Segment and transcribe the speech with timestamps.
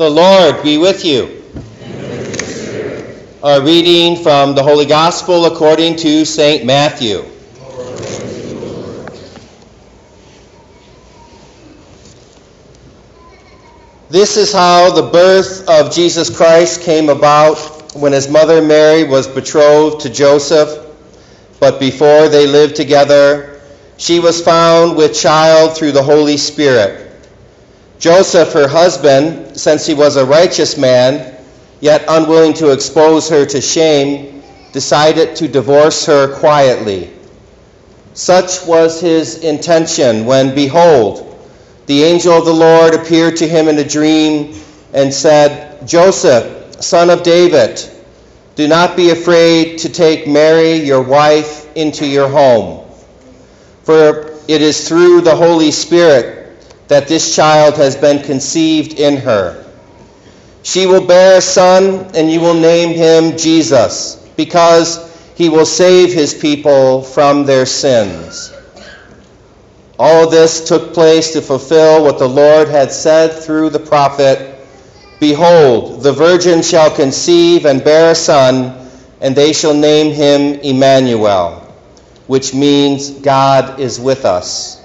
[0.00, 1.44] The Lord be with you.
[3.42, 6.64] A reading from the Holy Gospel according to St.
[6.64, 7.22] Matthew.
[14.08, 17.58] This is how the birth of Jesus Christ came about
[17.94, 20.96] when his mother Mary was betrothed to Joseph.
[21.60, 23.60] But before they lived together,
[23.98, 27.09] she was found with child through the Holy Spirit.
[28.00, 31.36] Joseph, her husband, since he was a righteous man,
[31.80, 34.42] yet unwilling to expose her to shame,
[34.72, 37.10] decided to divorce her quietly.
[38.14, 41.26] Such was his intention when, behold,
[41.86, 44.58] the angel of the Lord appeared to him in a dream
[44.94, 47.84] and said, Joseph, son of David,
[48.56, 52.82] do not be afraid to take Mary, your wife, into your home.
[53.84, 56.39] For it is through the Holy Spirit
[56.90, 59.64] that this child has been conceived in her.
[60.64, 66.12] She will bear a son, and you will name him Jesus, because he will save
[66.12, 68.52] his people from their sins.
[70.00, 74.58] All this took place to fulfill what the Lord had said through the prophet
[75.20, 78.88] Behold, the virgin shall conceive and bear a son,
[79.20, 81.52] and they shall name him Emmanuel,
[82.26, 84.79] which means God is with us.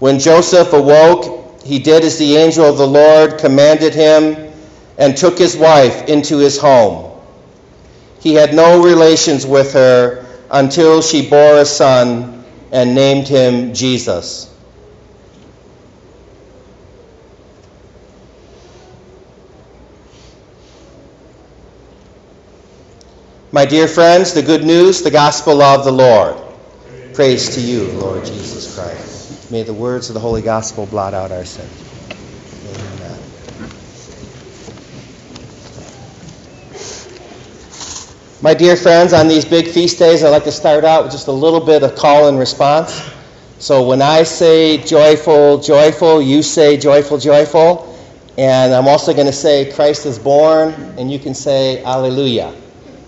[0.00, 4.50] When Joseph awoke, he did as the angel of the Lord commanded him
[4.96, 7.10] and took his wife into his home.
[8.20, 14.46] He had no relations with her until she bore a son and named him Jesus.
[23.52, 26.36] My dear friends, the good news, the gospel of the Lord.
[27.14, 29.09] Praise to you, Lord Jesus Christ.
[29.50, 31.68] May the words of the Holy Gospel blot out our sins.
[32.76, 33.18] Amen.
[38.40, 41.26] My dear friends, on these big feast days, I'd like to start out with just
[41.26, 43.02] a little bit of call and response.
[43.58, 47.98] So when I say joyful, joyful, you say joyful, joyful.
[48.38, 52.54] And I'm also going to say Christ is born, and you can say Alleluia.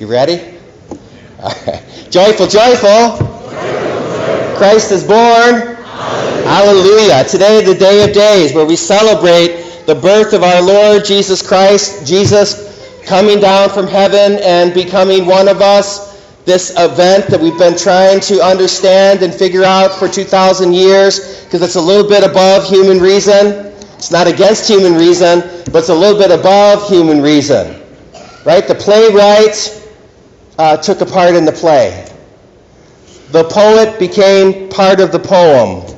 [0.00, 0.34] You ready?
[2.10, 3.18] joyful, joyful.
[4.56, 5.73] Christ is born.
[6.44, 7.24] Hallelujah.
[7.24, 12.06] Today, the day of days, where we celebrate the birth of our Lord Jesus Christ,
[12.06, 16.12] Jesus coming down from heaven and becoming one of us.
[16.44, 21.62] This event that we've been trying to understand and figure out for 2,000 years, because
[21.62, 23.72] it's a little bit above human reason.
[23.96, 25.40] It's not against human reason,
[25.72, 27.80] but it's a little bit above human reason.
[28.44, 28.68] Right?
[28.68, 29.82] The playwright
[30.58, 32.06] uh, took a part in the play.
[33.30, 35.93] The poet became part of the poem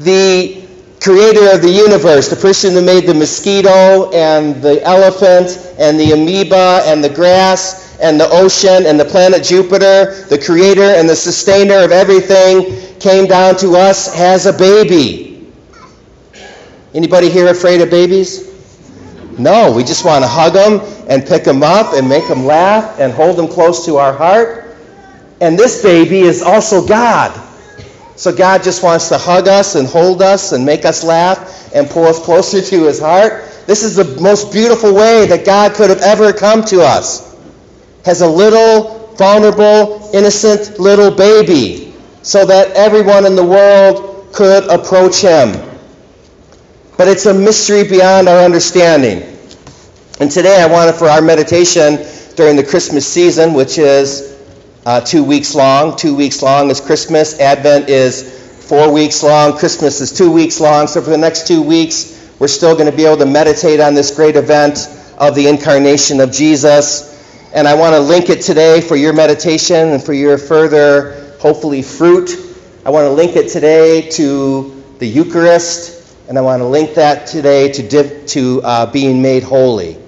[0.00, 0.64] the
[1.00, 6.12] creator of the universe, the person who made the mosquito and the elephant and the
[6.12, 11.14] amoeba and the grass and the ocean and the planet Jupiter, the creator and the
[11.14, 15.46] sustainer of everything, came down to us as a baby.
[16.94, 18.50] Anybody here afraid of babies?
[19.38, 22.98] No, we just want to hug them and pick them up and make them laugh
[22.98, 24.76] and hold them close to our heart.
[25.40, 27.43] And this baby is also God.
[28.16, 31.88] So God just wants to hug us and hold us and make us laugh and
[31.88, 33.44] pull us closer to his heart.
[33.66, 37.34] This is the most beautiful way that God could have ever come to us.
[38.06, 45.20] As a little, vulnerable, innocent little baby, so that everyone in the world could approach
[45.20, 45.52] him.
[46.96, 49.22] But it's a mystery beyond our understanding.
[50.20, 54.33] And today I wanted for our meditation during the Christmas season, which is
[54.84, 55.96] uh, two weeks long.
[55.96, 57.38] Two weeks long is Christmas.
[57.40, 59.56] Advent is four weeks long.
[59.56, 60.86] Christmas is two weeks long.
[60.86, 63.94] So for the next two weeks, we're still going to be able to meditate on
[63.94, 64.88] this great event
[65.18, 67.12] of the incarnation of Jesus.
[67.54, 71.82] And I want to link it today for your meditation and for your further, hopefully,
[71.82, 72.30] fruit.
[72.84, 77.26] I want to link it today to the Eucharist, and I want to link that
[77.26, 80.03] today to, div- to uh, being made holy.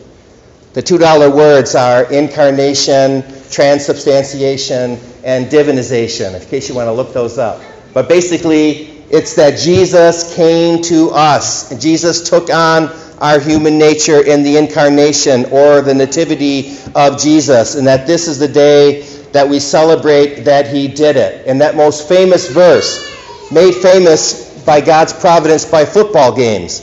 [0.77, 7.39] The $2 words are incarnation, transubstantiation, and divinization, in case you want to look those
[7.39, 7.63] up.
[7.95, 11.75] But basically, it's that Jesus came to us.
[11.81, 12.91] Jesus took on
[13.23, 18.39] our human nature in the incarnation or the nativity of Jesus, and that this is
[18.39, 19.01] the day
[19.33, 21.47] that we celebrate that he did it.
[21.47, 26.83] And that most famous verse, made famous by God's providence by football games.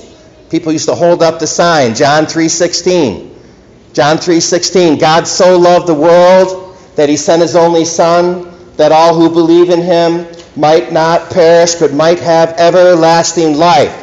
[0.50, 3.30] People used to hold up the sign, John 3:16.
[3.94, 9.14] John 3:16, God so loved the world that he sent his only son that all
[9.14, 10.26] who believe in him
[10.56, 14.00] might not perish but might have everlasting life.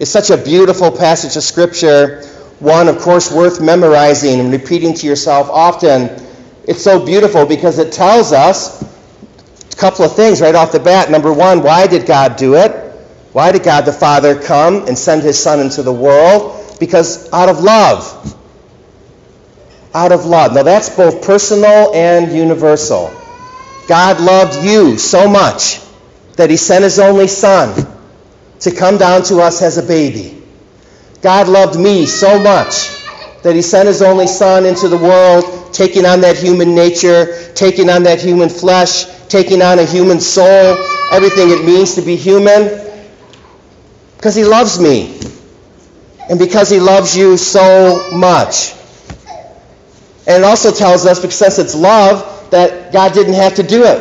[0.00, 2.24] is such a beautiful passage of Scripture,
[2.58, 6.10] one, of course, worth memorizing and repeating to yourself often.
[6.66, 8.82] It's so beautiful because it tells us
[9.72, 11.10] a couple of things right off the bat.
[11.10, 12.72] Number one, why did God do it?
[13.32, 16.78] Why did God the Father come and send his Son into the world?
[16.80, 18.33] Because out of love.
[19.94, 20.54] Out of love.
[20.54, 23.12] Now that's both personal and universal.
[23.86, 25.80] God loved you so much
[26.36, 27.86] that he sent his only Son
[28.60, 30.42] to come down to us as a baby.
[31.22, 32.90] God loved me so much
[33.42, 37.88] that he sent his only Son into the world, taking on that human nature, taking
[37.88, 40.76] on that human flesh, taking on a human soul,
[41.12, 42.80] everything it means to be human,
[44.16, 45.20] because he loves me.
[46.28, 48.74] And because he loves you so much.
[50.26, 53.84] And it also tells us, because since it's love, that God didn't have to do
[53.84, 54.00] it.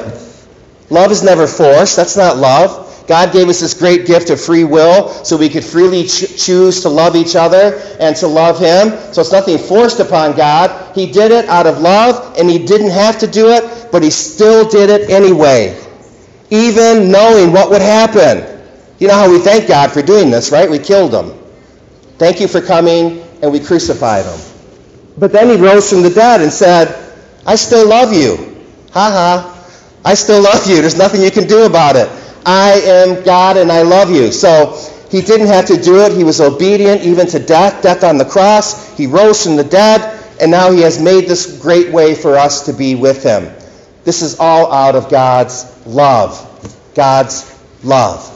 [0.89, 1.95] Love is never forced.
[1.95, 2.83] That's not love.
[3.07, 6.81] God gave us this great gift of free will so we could freely ch- choose
[6.83, 8.91] to love each other and to love Him.
[9.13, 10.95] So it's nothing forced upon God.
[10.95, 14.09] He did it out of love, and He didn't have to do it, but He
[14.09, 15.77] still did it anyway,
[16.49, 18.49] even knowing what would happen.
[18.99, 20.69] You know how we thank God for doing this, right?
[20.69, 21.37] We killed Him.
[22.17, 24.52] Thank you for coming, and we crucified Him.
[25.17, 26.99] But then He rose from the dead and said,
[27.45, 28.61] I still love you.
[28.91, 29.49] Ha ha.
[30.05, 30.81] I still love you.
[30.81, 32.09] There's nothing you can do about it.
[32.45, 34.31] I am God and I love you.
[34.31, 34.77] So
[35.09, 36.11] he didn't have to do it.
[36.11, 38.97] He was obedient even to death, death on the cross.
[38.97, 40.01] He rose from the dead,
[40.41, 43.53] and now he has made this great way for us to be with him.
[44.05, 46.49] This is all out of God's love.
[46.95, 47.47] God's
[47.83, 48.29] love.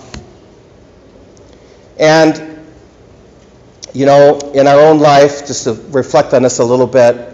[1.99, 2.46] And,
[3.97, 7.33] you know, in our own life, just to reflect on this a little bit,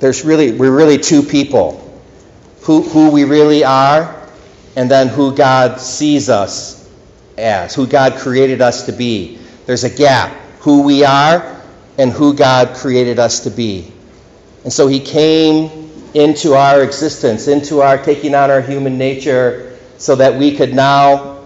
[0.00, 1.82] there's really, we're really two people.
[2.62, 4.28] Who, who we really are
[4.74, 6.90] and then who God sees us
[7.38, 9.38] as, who God created us to be.
[9.66, 10.32] There's a gap.
[10.62, 11.62] Who we are
[11.96, 13.92] and who God created us to be.
[14.64, 20.16] And so he came into our existence, into our taking on our human nature, so
[20.16, 21.44] that we could now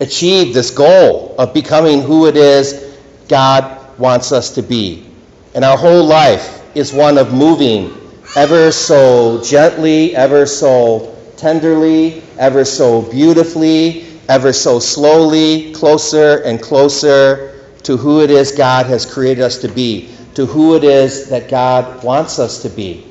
[0.00, 2.83] achieve this goal of becoming who it is
[3.28, 5.06] God wants us to be.
[5.54, 7.96] And our whole life is one of moving
[8.36, 17.60] ever so gently, ever so tenderly, ever so beautifully, ever so slowly, closer and closer
[17.82, 21.48] to who it is God has created us to be, to who it is that
[21.48, 23.06] God wants us to be.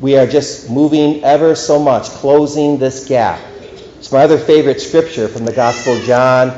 [0.00, 3.40] We are just moving ever so much, closing this gap.
[3.98, 6.50] It's my other favorite scripture from the Gospel of John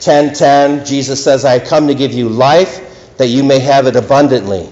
[0.00, 0.32] 10:10.
[0.32, 2.80] 10, 10, Jesus says, "I come to give you life
[3.16, 4.68] that you may have it abundantly."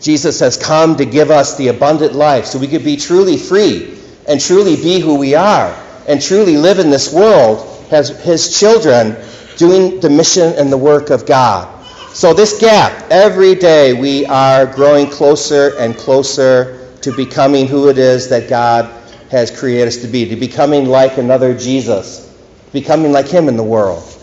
[0.00, 3.88] Jesus has come to give us the abundant life so we could be truly free
[4.28, 5.74] and truly be who we are
[6.06, 9.16] and truly live in this world as his children
[9.56, 11.68] doing the mission and the work of God.
[12.12, 17.98] So, this gap, every day we are growing closer and closer to becoming who it
[17.98, 18.90] is that God
[19.30, 22.30] has created us to be, to becoming like another Jesus,
[22.72, 24.13] becoming like him in the world.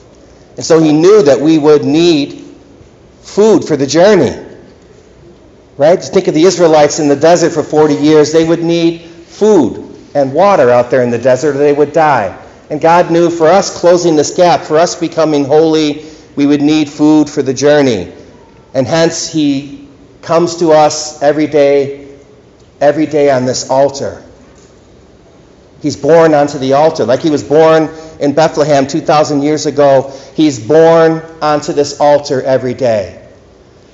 [0.56, 2.44] And so he knew that we would need
[3.22, 4.48] food for the journey.
[5.78, 5.96] Right?
[5.96, 8.32] Just think of the Israelites in the desert for 40 years.
[8.32, 12.38] They would need food and water out there in the desert or they would die.
[12.70, 16.90] And God knew for us closing this gap, for us becoming holy, we would need
[16.90, 18.14] food for the journey.
[18.74, 19.88] And hence he
[20.22, 22.16] comes to us every day,
[22.80, 24.24] every day on this altar.
[25.82, 27.06] He's born onto the altar.
[27.06, 32.74] Like he was born in Bethlehem 2,000 years ago, he's born onto this altar every
[32.74, 33.28] day.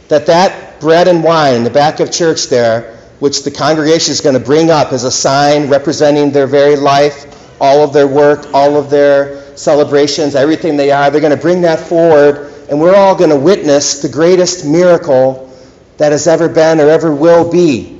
[0.09, 4.21] That that bread and wine in the back of church there which the congregation is
[4.21, 7.25] going to bring up as a sign representing their very life,
[7.59, 11.09] all of their work, all of their celebrations, everything they are.
[11.09, 15.51] They're going to bring that forward, and we're all going to witness the greatest miracle
[15.97, 17.96] that has ever been or ever will be.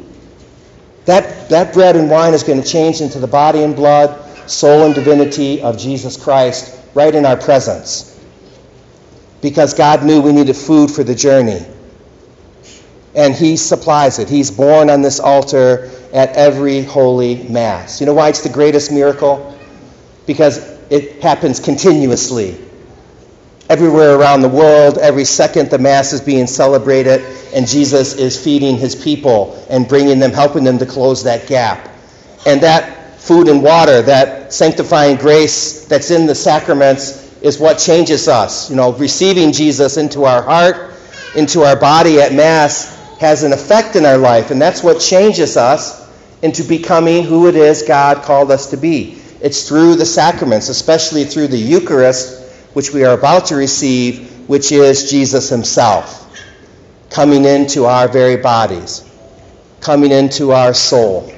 [1.08, 4.84] That, that bread and wine is going to change into the body and blood, soul
[4.84, 8.14] and divinity of Jesus Christ right in our presence.
[9.42, 11.66] Because God knew we needed food for the journey
[13.16, 14.30] and he supplies it.
[14.30, 18.00] He's born on this altar at every holy mass.
[18.00, 19.58] You know why it's the greatest miracle?
[20.28, 20.60] Because
[20.90, 22.58] it happens continuously.
[23.69, 27.21] Everywhere around the world, every second the mass is being celebrated
[27.53, 31.89] and Jesus is feeding his people and bringing them, helping them to close that gap.
[32.45, 38.27] And that food and water, that sanctifying grace that's in the sacraments is what changes
[38.27, 38.69] us.
[38.69, 40.93] You know, receiving Jesus into our heart,
[41.36, 45.57] into our body at mass has an effect in our life, and that's what changes
[45.57, 46.07] us
[46.41, 49.19] into becoming who it is God called us to be.
[49.41, 54.71] It's through the sacraments, especially through the Eucharist, which we are about to receive, which
[54.71, 56.24] is Jesus himself,
[57.09, 59.03] coming into our very bodies,
[59.81, 61.33] coming into our soul,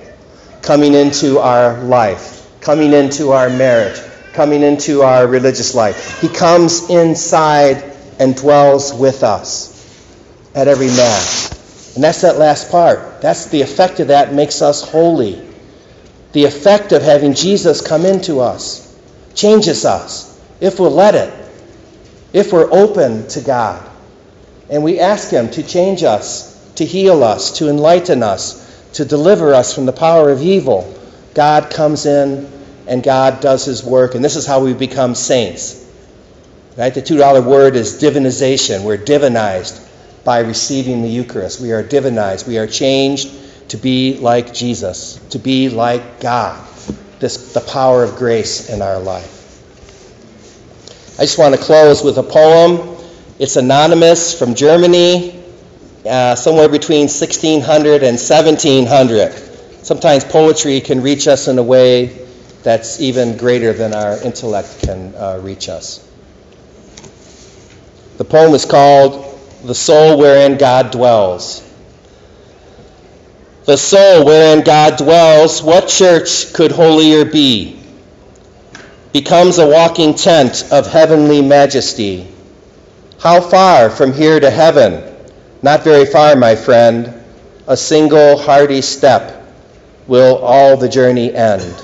[0.62, 4.00] coming into our life, coming into our marriage,
[4.34, 6.22] coming into our religious life.
[6.22, 7.84] He comes inside
[8.20, 9.76] and dwells with us
[10.54, 11.96] at every Mass.
[11.96, 13.22] And that's that last part.
[13.22, 15.46] That's the effect of that makes us holy.
[16.34, 18.86] The effect of having Jesus come into us
[19.34, 20.29] changes us
[20.60, 21.34] if we'll let it,
[22.34, 23.90] if we're open to God.
[24.70, 29.54] And we ask Him to change us, to heal us, to enlighten us, to deliver
[29.54, 30.94] us from the power of evil.
[31.34, 32.52] God comes in
[32.88, 34.16] and God does His work.
[34.16, 35.86] And this is how we become saints.
[36.78, 36.94] Right?
[36.94, 38.84] The $2 word is divinization.
[38.84, 39.86] We're divinized
[40.24, 41.60] by receiving the Eucharist.
[41.60, 42.48] We are divinized.
[42.48, 43.32] We are changed
[43.70, 46.66] to be like Jesus, to be like God.
[47.20, 49.39] This, the power of grace in our life.
[51.20, 52.96] I just want to close with a poem.
[53.40, 55.44] It's anonymous from Germany,
[56.06, 59.34] uh, somewhere between 1600 and 1700.
[59.84, 62.26] Sometimes poetry can reach us in a way
[62.64, 66.10] that's even greater than our intellect can uh, reach us.
[68.18, 71.70] The poem is called The Soul Wherein God Dwells.
[73.66, 77.79] The soul wherein God dwells, what church could holier be?
[79.12, 82.28] Becomes a walking tent of heavenly majesty.
[83.20, 85.04] How far from here to heaven?
[85.64, 87.12] Not very far, my friend.
[87.66, 89.52] A single hearty step
[90.06, 91.84] will all the journey end.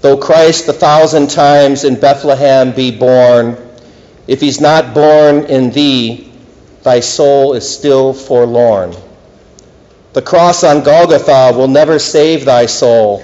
[0.00, 3.56] Though Christ a thousand times in Bethlehem be born,
[4.26, 6.32] if he's not born in thee,
[6.82, 8.92] thy soul is still forlorn.
[10.14, 13.22] The cross on Golgotha will never save thy soul.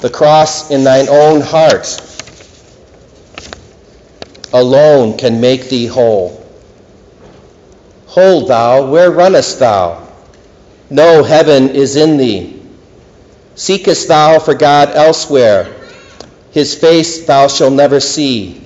[0.00, 1.86] The cross in thine own heart
[4.52, 6.42] alone can make thee whole.
[8.06, 10.06] Hold thou, where runnest thou?
[10.88, 12.62] No heaven is in thee.
[13.56, 15.74] Seekest thou for God elsewhere?
[16.52, 18.62] His face thou shalt never see.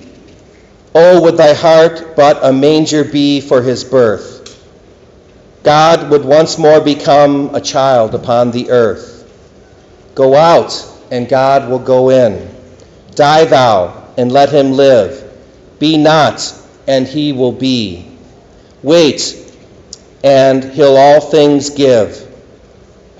[0.93, 4.39] Oh, would thy heart but a manger be for his birth?
[5.63, 9.29] God would once more become a child upon the earth.
[10.15, 12.49] Go out, and God will go in.
[13.15, 15.30] Die thou, and let him live.
[15.81, 16.53] Be not,
[16.87, 18.05] and he will be.
[18.83, 19.35] Wait,
[20.23, 22.27] and he'll all things give.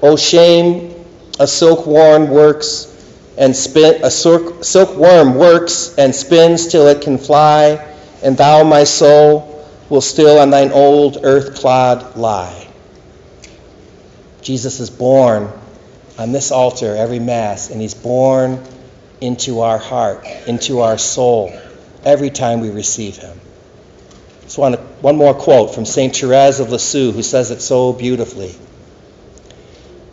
[0.04, 0.94] O shame,
[1.40, 2.88] a silkworm works
[3.36, 7.84] and spin, a silkworm works and spins till it can fly,
[8.22, 12.68] and thou, my soul, will still on thine old earth clod lie.
[14.44, 15.52] Jesus is born
[16.20, 18.64] on this altar every Mass, and he's born
[19.20, 21.52] into our heart, into our soul
[22.04, 23.40] every time we receive Him.
[24.44, 26.16] Just to, one more quote from St.
[26.16, 28.56] Therese of Lisieux, who says it so beautifully.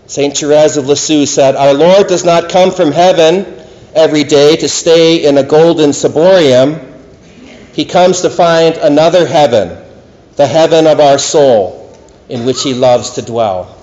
[0.07, 0.37] St.
[0.37, 3.47] Therese of Lisieux said, Our Lord does not come from heaven
[3.95, 6.85] every day to stay in a golden ciborium.
[7.75, 9.77] He comes to find another heaven,
[10.37, 11.97] the heaven of our soul,
[12.29, 13.78] in which He loves to dwell.